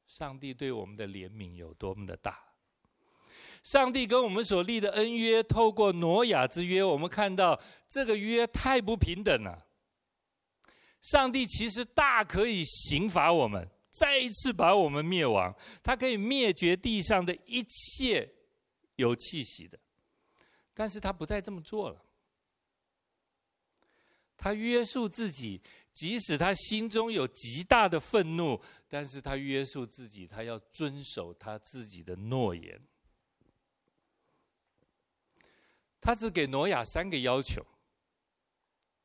[0.09, 2.37] 上帝对我们的怜悯有多么的大？
[3.63, 9.65] 上帝跟我们所立的恩约，透过挪亚之约，我们看到这个约太不平等了。
[11.03, 18.33] 上帝其实大可以刑罚我们，再一次把我们灭亡，他可以灭绝地上的一切
[18.97, 19.79] 有气息的，
[20.73, 22.03] 但是他不再这么做了。
[24.37, 25.61] 他约束自己，
[25.93, 32.81] 即使他心中有极大的愤怒，但是他约束自己，他要遵守他自己的诺言。
[36.01, 37.63] 他只给挪亚三个要求。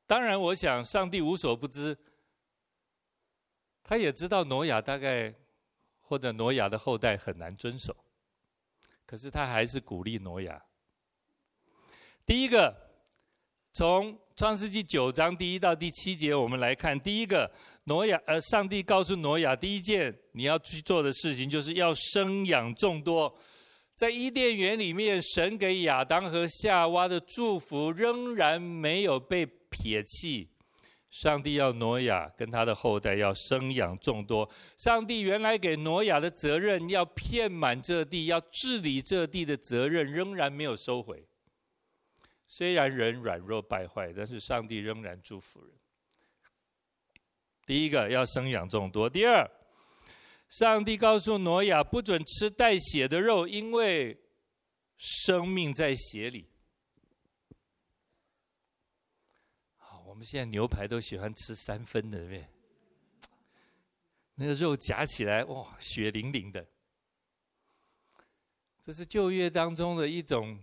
[0.07, 1.97] 当然，我想上帝无所不知，
[3.87, 5.31] 他也知道挪亚大概
[6.01, 7.95] 或者挪亚的后代很难遵守，
[9.05, 10.59] 可是他还是鼓励挪亚。
[12.25, 12.75] 第一个，
[13.71, 17.49] 从创世纪九章第一到第七节，我们来看第一个，
[17.83, 23.37] 挪亚呃，上帝告诉挪亚，第一件你要去做的事情，就是要生养众多。
[23.93, 30.49] 在伊甸园里面，神给亚当和夏娃的祝福仍然没有被撇弃。
[31.15, 34.49] 上帝要挪亚跟他的后代要生养众多。
[34.75, 41.25] 上帝原来给挪亚的责任，要遍满这地，要治理这地的责任，仍然没有收回。
[42.47, 45.73] 虽然人软弱败坏，但是上帝仍然祝福人。
[47.65, 49.09] 第一个要生养众多。
[49.09, 49.49] 第二，
[50.49, 54.19] 上帝告诉挪亚不准吃带血的肉，因为
[54.97, 56.49] 生命在血里。
[59.77, 62.47] 好，我们现在牛排都喜欢吃三分的，对不对？
[64.35, 66.65] 那个肉夹起来，哇，血淋淋的。
[68.81, 70.57] 这是旧约当中的一种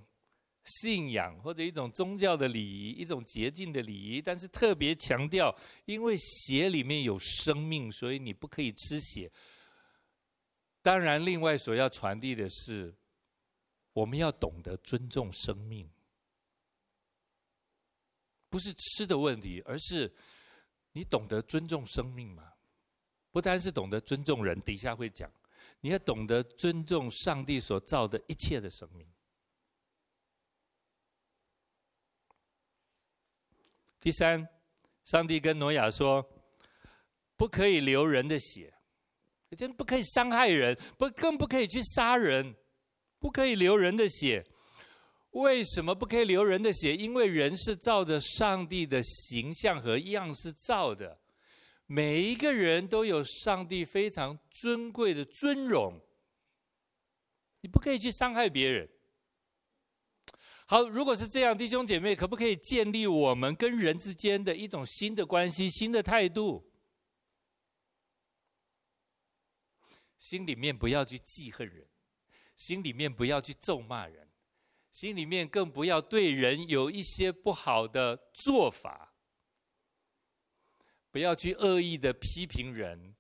[0.64, 4.22] 信仰，或者一种宗教的礼仪，一种洁净的礼仪。
[4.22, 9.30] 但是特别强调，因为血里面有生命，所以你不可以吃血。
[10.80, 12.94] 当然，另外所要传递的是，
[13.92, 15.86] 我们要懂得尊重生命，
[18.52, 20.12] 不是吃的问题，而是
[20.92, 22.52] 你懂得尊重生命吗？
[23.30, 25.32] 不单是懂得尊重人，底下会讲，
[25.80, 29.10] 你要懂得尊重上帝所造的一切的生命。
[33.98, 34.46] 第三，
[35.06, 36.22] 上帝跟挪亚说，
[37.38, 38.74] 不可以流人的血，
[39.56, 42.54] 真不可以伤害人，不更不可以去杀人，
[43.18, 44.46] 不可以流人的血。
[45.32, 46.96] 为什么不可以流人的血？
[46.96, 51.20] 因为人是照着上帝的形象和样式造的。
[51.86, 56.00] 每一个人都有上帝非常尊贵的尊荣，
[57.60, 58.88] 你不可以去伤害别人。
[60.66, 66.66] 好，如果是这样，弟兄姐妹，可不可以建立我们跟人之间的一种新的关系、新的态度？
[70.18, 71.86] 心里面不要去记恨人，
[72.56, 74.31] 心里面不要去咒骂人，
[74.92, 79.08] 心里面更不要对人有一些不好的做法。
[81.10, 83.14] 不要去恶意的批评人，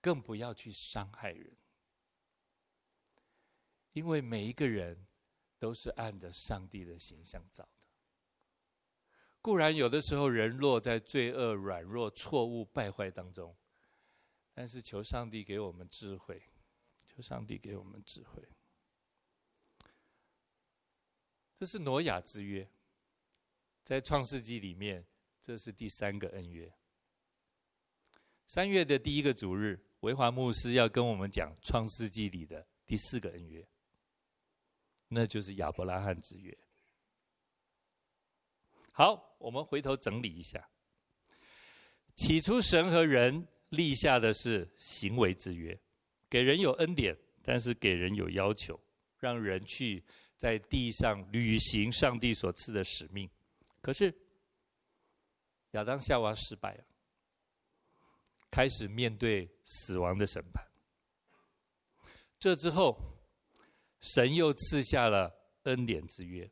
[0.00, 1.54] 更不要去伤害人，
[3.92, 5.06] 因为每一个人
[5.58, 7.70] 都是按着上帝的形象造的。
[9.42, 13.54] 固然有的时候人落在罪恶、软弱、错误、败坏当中，
[14.54, 16.42] 但是求上帝给我们智慧，
[17.06, 18.42] 求上帝给我们智慧。
[21.56, 22.68] 这是挪亚之约，
[23.84, 25.04] 在创世纪里面，
[25.40, 26.72] 这是第三个恩约。
[28.46, 33.66] 三月的第一个主日，维华牧师要跟我们讲《创世纪》里的第四个恩约，
[35.08, 36.56] 那就是亚伯拉罕之约。
[38.92, 40.68] 好，我们回头整理一下。
[42.16, 45.76] 起初，神和人立下的是行为之约，
[46.28, 48.78] 给人有恩典，但是给人有要求，
[49.18, 50.04] 让人去
[50.44, 53.26] 在地上履行上帝所赐的使命。
[53.80, 54.14] 可是，
[55.70, 56.84] 亚当夏娃失败了。
[58.50, 60.62] 开始面对死亡的审判。
[62.38, 62.94] 这之后，
[64.02, 66.50] 神又赐下了恩典之约。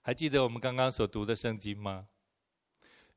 [0.00, 2.08] 还记得我们刚刚所读的圣经吗？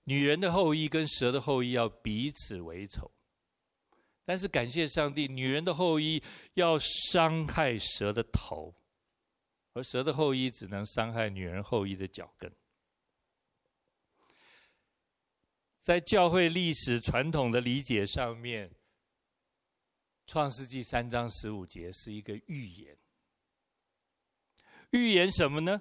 [0.04, 3.10] 女人的后裔跟蛇的后裔要彼此为仇，
[4.24, 6.22] 但是感谢上帝，女人的后裔
[6.54, 8.72] 要伤害蛇的头，
[9.76, 12.52] 而蛇的后裔只能伤害女人后裔的脚跟。
[15.82, 18.70] 在教会历史传统的理解上面，
[20.26, 22.98] 《创世纪》三章十五节是一个预言。
[24.92, 25.80] 预言什么呢？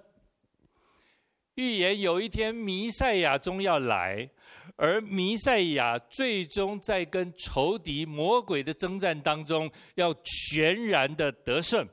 [1.54, 4.28] 预言有一天弥赛亚终要来，
[4.74, 11.88] 而弥赛亚最终在跟仇敌魔鬼的征战当中，要全然的得胜。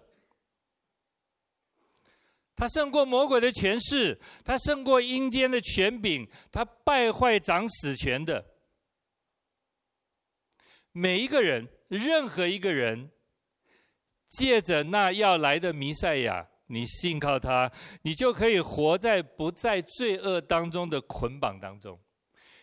[2.61, 8.45] 他胜过魔鬼的权势，他胜过阴间的权柄，他败坏掌死权的。
[10.91, 13.09] 每一个人，任何一个人，
[14.29, 17.71] 借着那要来的弥赛亚，你信靠他，
[18.03, 21.99] 你就可以活在不在罪恶当中的捆绑当中，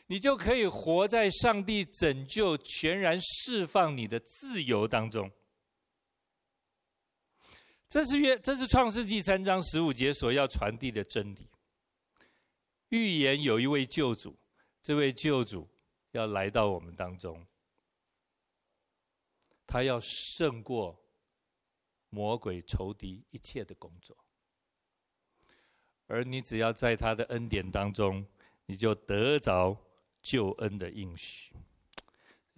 [0.07, 5.29] 你就可以活在上帝拯救、全然释放你的自由当中。
[7.88, 11.48] 这是约，这是创世纪三章十五节所要传递的真理。
[12.90, 14.38] 预言有一位救主，
[14.83, 15.66] 这位救主
[16.11, 17.46] 要来到我们当中，
[19.66, 21.03] 他要胜过
[22.11, 24.14] 魔鬼仇敌一切的工作，
[26.07, 28.27] 而你只要在他的恩典当中，
[28.66, 29.74] 你就得着
[30.20, 31.55] 救恩的应许。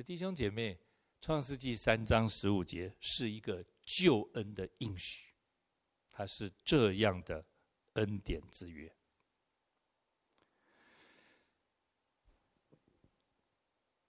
[0.05, 0.77] 弟兄姐妹，
[1.21, 3.65] 创世纪三章十五节是一个。
[3.99, 5.35] 救恩的应许，
[6.11, 7.45] 它是这样的
[7.95, 8.95] 恩典之约。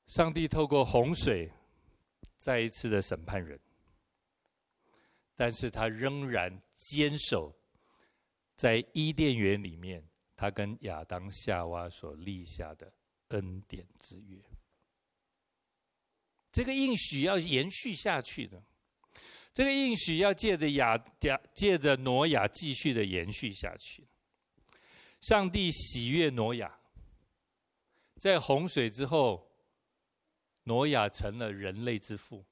[0.06, 1.52] 上帝透过洪水
[2.36, 3.60] 再一次的审判人，
[5.36, 7.56] 但是他仍然坚守
[8.56, 10.06] 在伊甸园里面，
[10.36, 12.94] 他跟亚当夏娃所立下的
[13.30, 14.44] 恩典之约。
[16.52, 18.62] 这个应许要延续下去的。
[19.54, 24.08] 这个应许要借着亚亚借着挪亚继续的延续下去。
[25.20, 26.80] 上帝喜悦挪亚，
[28.16, 29.52] 在洪水之后，
[30.64, 32.46] 挪亚成了人类之父。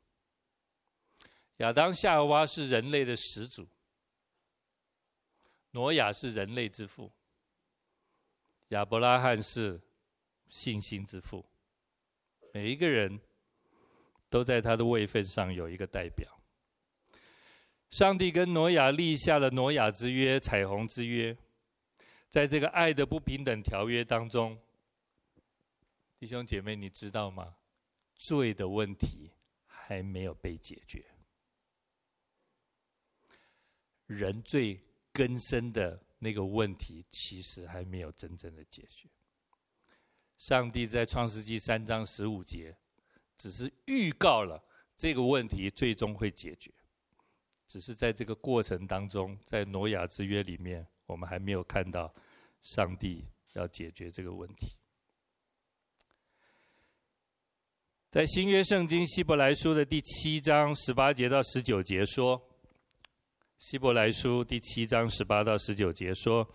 [1.57, 3.67] 亚当夏娃是人类的始祖，
[5.71, 7.11] 挪亚是人类之父，
[8.69, 9.81] 亚伯拉罕是
[10.49, 11.45] 信心之父。
[12.53, 13.19] 每一个人
[14.29, 16.38] 都在他的位份上有一个代表。
[17.91, 21.35] 上帝跟挪亚立下了挪亚之约、彩虹之约。
[22.29, 24.55] 在这个爱的不平等条约当中，
[26.19, 27.55] 弟兄姐妹，你知道吗？
[28.15, 29.31] 罪的问题
[29.65, 31.03] 还没有被解决，
[34.05, 34.79] 人最
[35.11, 39.07] 根深的那个问题其实还没有真正的解决。
[40.37, 42.77] 上帝在创世纪三章十五节，
[43.37, 44.61] 只是预告了
[44.95, 46.71] 这个问题最终会解决，
[47.69, 50.85] 只是在这个过程当中，在挪亚之约里面。
[51.05, 52.13] 我们还没有看到
[52.61, 54.75] 上帝要解决这个问题。
[58.11, 62.39] 在新约圣经希伯来书的第七章十八节到十九节说，
[63.57, 66.47] 希伯来书第七章十八到十九节说，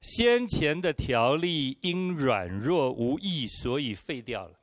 [0.00, 4.58] 先前的条例因软弱无益，所以废掉了。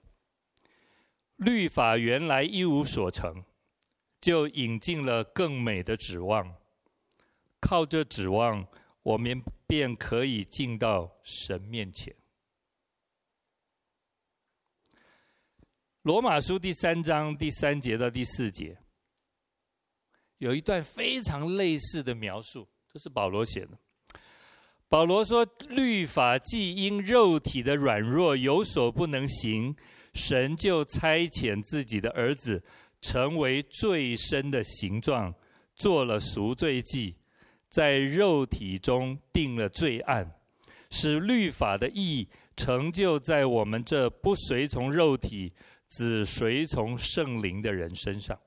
[1.37, 3.41] 律法原来一无所成，
[4.19, 6.55] 就引进了更美的指望，
[7.59, 8.67] 靠着指望。
[9.03, 12.13] 我们便可以进到神面前。
[16.01, 18.77] 罗马书第三章第三节到第四节，
[20.39, 23.79] 有一段非常类似的描述，这是保罗写的。
[24.89, 29.73] 保罗说：“律法既因肉体的软弱有所不能行，
[30.13, 32.61] 神就差遣自己的儿子，
[33.01, 35.33] 成为最深的形状，
[35.75, 37.15] 做了赎罪祭。”
[37.69, 40.39] 在肉体中定了罪案，
[40.89, 45.53] 使律法的意义成就在我们这不随从肉体、
[45.89, 48.39] 只随从圣灵的人身上。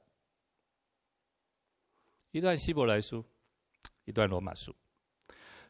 [2.30, 3.22] 一段希伯来书，
[4.06, 4.74] 一段罗马书，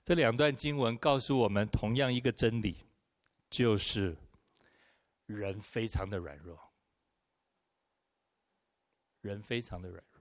[0.04, 2.76] 这两段经文告诉我们同样一个真理，
[3.50, 4.16] 就是
[5.26, 6.56] 人非常的软弱，
[9.20, 10.20] 人非常的软弱。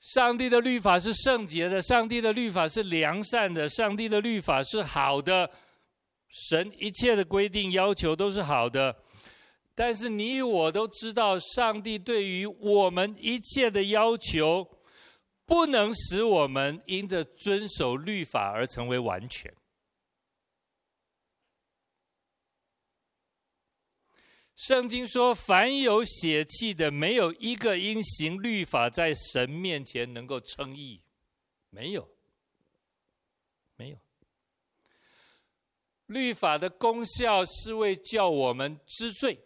[0.00, 5.50] 上帝的律法是圣洁的，上帝的律法是良善的，上帝的律法是好的。
[6.48, 8.96] 神一切的规定要求都是好的，
[9.74, 14.66] 但是你我都知道，上帝对于我们一切的要求，
[15.44, 19.52] 不能使我们因着遵守律法而成为完全。
[24.56, 31.02] 圣经说：“凡有血气的，没有一个因行律法在神面前能够称义，
[31.70, 32.06] 没有，
[33.76, 33.98] 没有。
[36.06, 39.40] 律法的功效是为叫我们知罪，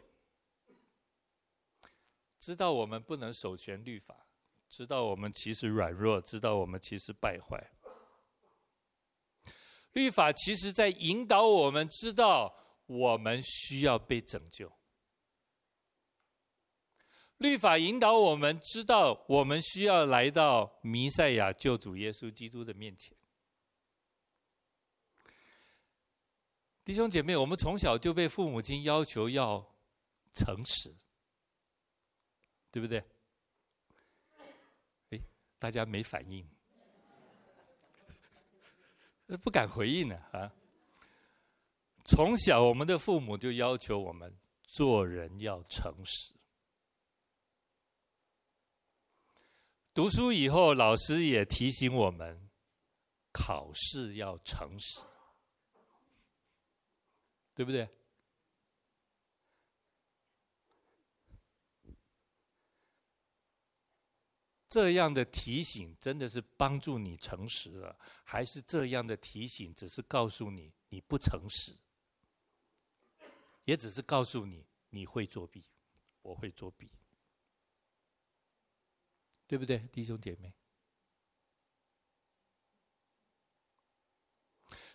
[2.40, 4.26] 知道我们不能守全律法，
[4.68, 7.70] 知道我们其实软弱，知道我们其实败坏。
[9.92, 12.52] 律法其实在引导我们知道
[12.86, 14.72] 我们需要被拯救。”
[17.38, 23.16] 律法引导我们知道，我们需要来到弥赛亚救主耶稣基督的面前。
[26.84, 29.64] 弟兄姐妹，我们从小就被父母亲要求要
[30.34, 30.94] 诚实，
[32.70, 33.02] 对不对？
[35.10, 35.20] 哎，
[35.58, 36.46] 大家没反应，
[39.42, 40.52] 不敢回应呢啊！
[42.04, 44.30] 从小我们的父母就要求我们
[44.62, 46.34] 做人要诚实。
[49.94, 52.50] 读书以后，老师也提醒我们，
[53.30, 55.04] 考试要诚实，
[57.54, 57.88] 对不对？
[64.68, 71.72] 这样的提醒真的是帮助你诚实了，还是这样的提醒只是告诉你你不诚实？
[73.64, 75.64] 也只是告诉你你会作弊，
[76.22, 76.90] 我会作弊。
[79.54, 80.52] 对不对，弟兄姐妹？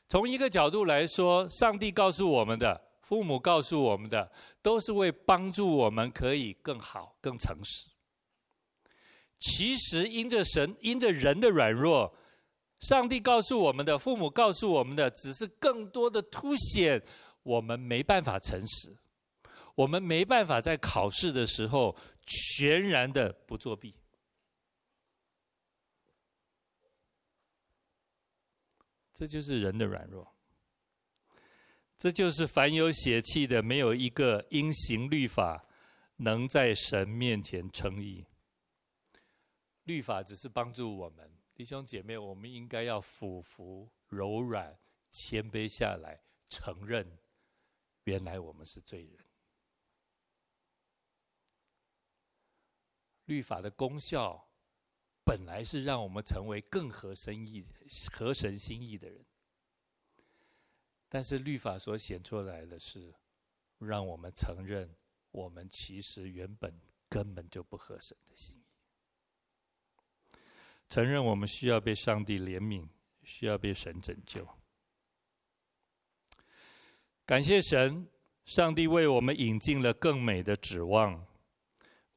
[0.09, 4.29] 从一个角度来说，上帝告诉我们的，父母告诉我们的，
[4.61, 7.89] 都是为帮助我们可以更好、更诚实。
[9.39, 12.13] 其实，因着神、因着人的软弱，
[12.81, 17.01] 上帝告诉我们的，父母告诉我们的，只是更多的凸显
[17.43, 18.93] 我们没办法诚实，
[19.75, 21.95] 我们没办法在考试的时候。
[22.31, 23.91] 全然的不作弊。
[29.19, 30.33] 这就是人的软弱，
[31.97, 35.67] 这就是凡有血气的，没有一个因行律法
[36.15, 38.25] 能在神面前称义。
[39.83, 44.79] 律法只是帮助我们，弟兄姐妹，我们应该要俯伏、柔软、
[45.11, 47.19] 谦卑下来，承认
[48.05, 49.25] 原来我们是罪人。
[53.25, 54.48] 律法的功效
[55.29, 57.63] 本来是让我们成为更合神意、
[58.11, 59.23] 合神心意的人，
[61.07, 63.13] 但是律法所显出来的是，
[63.77, 64.89] 让我们承认
[65.29, 70.39] 我们其实原本根本就不合神的心意。
[70.89, 72.89] 承认我们需要被上帝怜悯，
[73.21, 74.47] 需要被神拯救。
[77.27, 78.09] 感谢神，
[78.45, 81.23] 上帝为我们引进了更美的指望，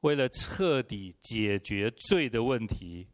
[0.03, 3.09] 为了彻底解决罪的问题，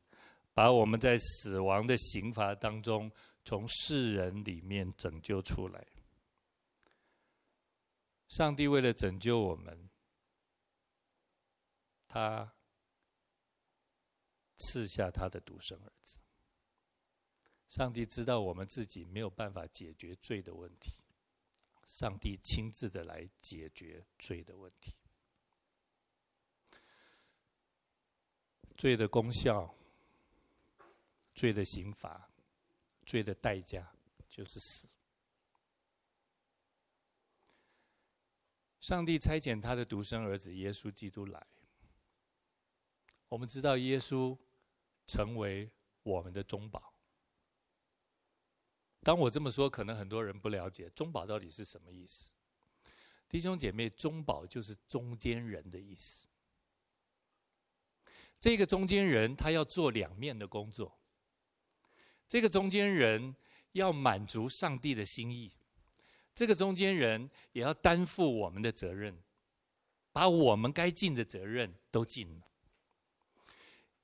[0.53, 3.11] 把我们在死亡的刑罚当中
[3.43, 5.87] 从世人里面拯救出来。
[8.27, 9.89] 上帝为了拯救我们，
[12.07, 12.53] 他。
[14.61, 16.19] 赐下他的独生儿子。
[17.69, 20.91] 上帝知道我们自己没有办法解决罪的问题，
[21.85, 24.93] 上帝亲自的来解决罪的问题。
[28.79, 29.71] 罪的功效、
[31.35, 32.27] 罪的刑罚、
[33.05, 33.87] 罪的代价
[34.27, 34.87] 就是死。
[38.81, 41.45] 上帝差遣他的独生儿子耶稣基督来，
[43.27, 44.35] 我们知道耶稣。
[45.11, 45.67] 成为
[46.03, 46.93] 我们的中保。
[49.01, 52.29] 当我这么说，可能很多人不了解中保到底是什么意思。
[53.27, 56.27] 弟兄姐妹，中保就是中间人的意思。
[58.39, 60.97] 这个中间人他要做两面的工作。
[62.27, 63.35] 这个中间人
[63.71, 65.51] 要满足上帝的心意，
[66.33, 69.17] 这个中间人也要担负我们的责任，
[70.11, 72.45] 把我们该尽的责任都尽了。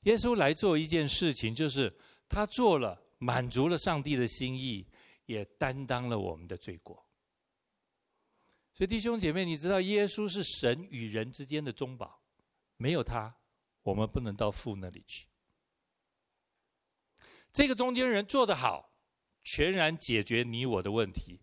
[0.02, 1.92] 耶稣来做一件事情，就是
[2.28, 4.86] 他做了，满足了上帝的心意，
[5.28, 7.06] 也担当了我们的罪过。
[8.74, 12.22] 所以弟兄姐妹，你知道耶稣是神与人之间的中保，
[12.78, 13.34] 没有他，
[13.86, 15.28] 我们不能到父那里去。
[17.54, 18.92] 这个中间人做得好，
[19.44, 21.40] 全然解决你我的问题，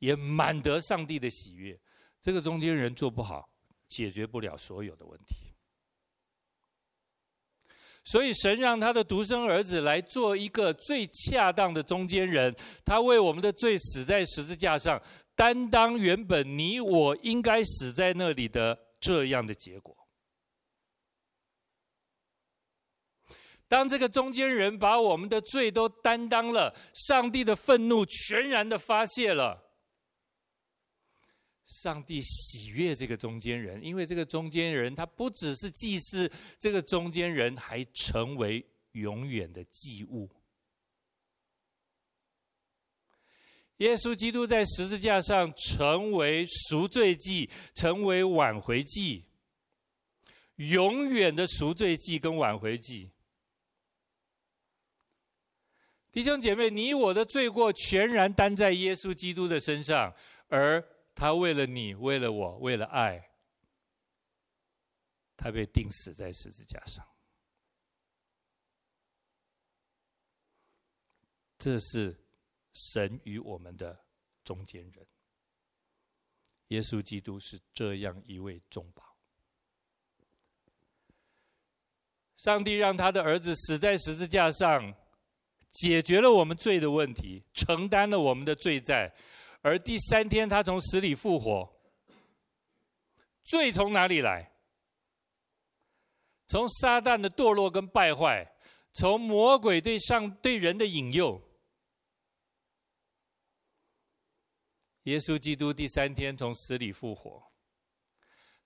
[0.00, 1.80] 也满得上帝的喜悦。
[2.20, 3.48] 这个中间人做不好，
[3.88, 5.54] 解决不了所有的问题。
[8.04, 15.00] 所以，神让他的独生儿子来做一个最恰当的中间人，他为我们的罪死在十字架上，
[15.34, 19.96] 担当原本你我应该死在那里的这样的结果。
[23.74, 29.60] 当这个中间人把我们的罪都担当了，上帝的愤怒全然的发泄了。
[31.66, 40.30] 上帝喜悦这个中间人，因为这个中间人他不只是祭司，这个中间人还成为永远的祭物。
[43.78, 49.24] 耶稣基督在十字架上成为赎罪祭，成为挽回祭，
[50.58, 53.10] 永远的赎罪祭跟挽回祭。
[56.14, 60.10] 弟兄姐妹，你我的罪过全然担在耶稣基督的身上，
[60.48, 60.82] 而。
[61.16, 63.30] 他为了你，为了我，为了爱，
[65.36, 67.06] 他被钉死在十字架上。
[71.56, 72.18] 这是
[72.72, 74.04] 神与我们的
[74.42, 75.06] 中间人。
[76.70, 79.16] 耶稣基督是这样一位中保。
[82.34, 84.92] 上帝让他的儿子死在十字架上，
[85.74, 89.12] 解决了我们罪的问题，承担了我们的罪债。
[89.60, 91.70] 而第三天，他从死里复活。
[93.42, 94.52] 罪从哪里来？
[96.46, 98.46] 从撒旦的堕落跟败坏，
[98.92, 101.40] 从魔鬼对上对人的引诱。
[105.04, 107.42] 耶稣基督第三天从死里复活，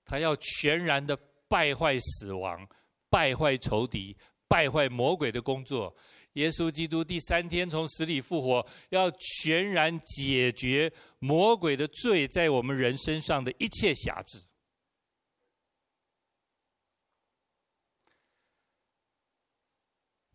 [0.04, 1.16] 他要全然的
[1.48, 2.68] 败坏死亡，
[3.08, 5.96] 败坏仇敌，败坏魔鬼的工作。
[6.34, 14.46] 耶稣基督第三天从死里复活，要全然解决魔鬼的罪在我们人身上的一切瑕疵。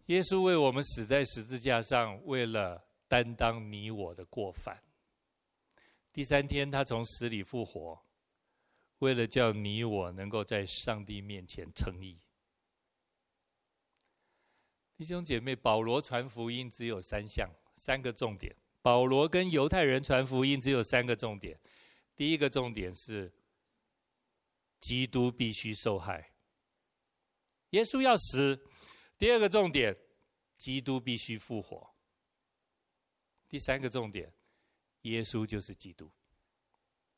[0.08, 4.84] 耶稣为我们死在十字架上，为了担当你我的过犯。
[6.12, 8.06] 第三天，他从死里复活，
[9.00, 12.20] 为了叫你我能够在上帝面前称义。
[14.96, 18.56] 弟兄姐妹，保罗传福音只有三项，三个重点。
[18.82, 21.60] 保罗跟犹太人传福音只有三个重点。
[22.16, 23.34] 第一个重点是，
[24.80, 26.34] 基督必须受害，
[27.72, 28.68] 耶稣要死。
[29.18, 29.98] 第二个重点，
[30.58, 31.96] 基督必须复活。
[33.50, 34.32] 第三个重点，
[35.02, 36.12] 耶稣就是基督。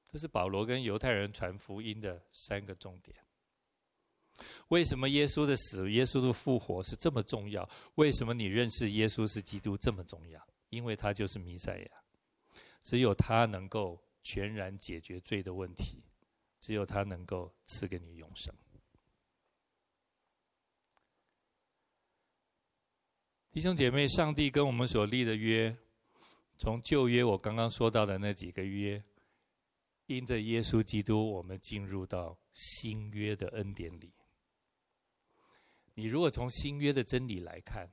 [0.09, 3.17] 这是保罗跟犹太人传福音的三个重点。
[4.69, 7.67] 为什么耶稣的死、耶稣的复活是这么重要？
[7.95, 10.47] 为什么你认识耶稣是基督这么重要？
[10.69, 11.91] 因为他就是弥赛亚，
[12.81, 16.03] 只有他能够全然解决罪的问题，
[16.59, 18.53] 只有他能够赐给你永生。
[23.51, 25.73] 弟兄姐妹，上帝跟我们所立的约，
[26.57, 29.01] 从旧约我刚刚说到的那几个约，
[30.07, 34.11] 因着耶稣基督，我们进入到新约的恩典里。
[35.95, 37.89] 你如果从新约的真理来看，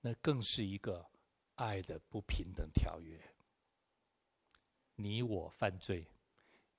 [0.00, 1.10] 那更是一个
[1.56, 3.20] 爱的不平等条约。
[4.94, 6.06] 你我犯罪，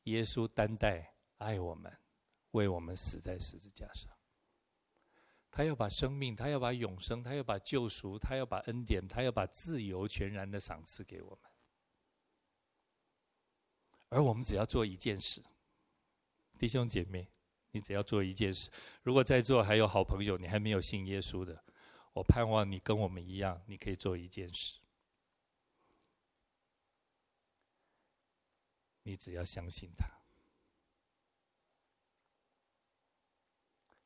[0.04, 1.92] 耶稣担待爱我们，
[2.52, 4.10] 为我们死在十字架上。
[5.52, 11.52] 他要把生命，他要把永生，他要把救赎，他要把恩典，他要把自由全然的赏赐给我们。
[14.08, 15.44] 而我们只要做一件事，
[16.58, 17.30] 弟兄姐妹。
[17.74, 18.70] 你只要做一件事。
[19.02, 21.64] 如果在座还有好朋友，你还没有信耶稣的，
[22.14, 24.80] 我盼望你跟我们一样，你可以做一件事。
[29.02, 30.08] 你只要相信他。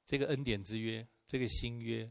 [0.06, 2.10] 这个恩典之约，这个新约，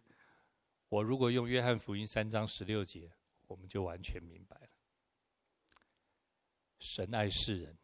[0.91, 3.11] 我如果用约翰福音三章十六节，
[3.47, 4.69] 我们就完全明白了。
[6.81, 7.79] 神爱世人，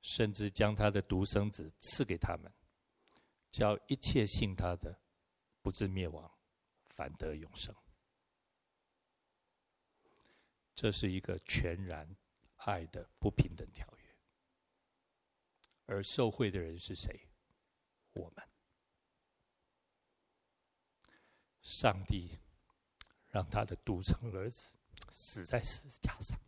[0.00, 2.50] 甚至将他的独生子赐给他们。
[3.50, 5.00] 叫一切信他的，
[5.62, 6.30] 不至灭亡，
[6.88, 7.74] 反得永生。
[10.74, 12.16] 这是一个全然
[12.56, 14.16] 爱的不平等条约，
[15.86, 17.28] 而受惠的人是谁？
[18.12, 18.48] 我们。
[21.60, 22.38] 上帝
[23.30, 24.76] 让他的独生儿子
[25.10, 26.38] 死在十字架上，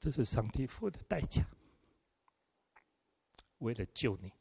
[0.00, 1.44] 这是上帝付的代价，
[3.58, 4.32] 为了救你。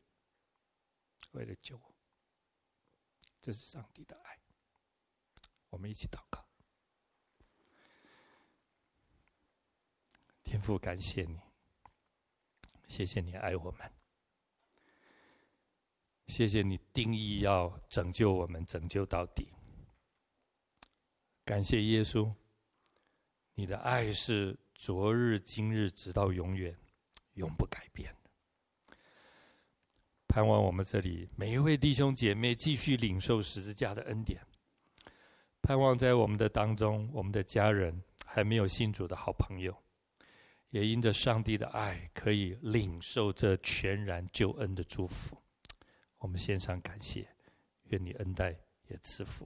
[1.31, 1.93] 为了救我，
[3.41, 4.39] 这是上帝的爱。
[5.69, 6.45] 我们一起祷告，
[10.43, 11.39] 天父，感谢你，
[12.89, 13.91] 谢谢你爱我们，
[16.27, 19.53] 谢谢你定义要拯救我们，拯救到底。
[21.45, 22.33] 感谢耶稣，
[23.53, 26.77] 你的爱是昨日、今日，直到永远，
[27.33, 28.13] 永不改变。
[30.31, 34.41] 盼望我们这里每一位弟兄姐妹继续领受十字架的恩典。
[35.61, 39.75] 盼望在我们的当中，我们的家人还没有信主的好朋友，
[40.69, 45.37] 也因着上帝的爱，可以领受这全然救恩的祝福。
[46.19, 47.27] 我们献上感谢，
[47.89, 48.55] 愿你恩待
[48.87, 49.45] 也赐福。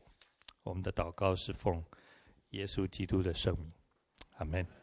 [0.62, 1.84] 我们的祷告是奉
[2.52, 3.72] 耶稣基督的圣名，
[4.38, 4.75] 阿门。